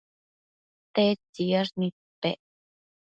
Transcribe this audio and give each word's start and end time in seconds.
tedtsiyash 0.93 1.71
nidpec 1.79 2.39